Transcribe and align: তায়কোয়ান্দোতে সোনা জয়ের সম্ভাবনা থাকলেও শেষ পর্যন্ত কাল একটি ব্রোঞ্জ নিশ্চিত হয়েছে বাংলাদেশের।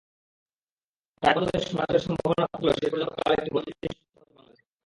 তায়কোয়ান্দোতে 1.23 1.59
সোনা 1.65 1.83
জয়ের 1.85 2.03
সম্ভাবনা 2.05 2.45
থাকলেও 2.45 2.75
শেষ 2.75 2.89
পর্যন্ত 2.91 3.13
কাল 3.19 3.31
একটি 3.33 3.49
ব্রোঞ্জ 3.51 3.67
নিশ্চিত 3.69 3.91
হয়েছে 4.11 4.33
বাংলাদেশের। 4.35 4.67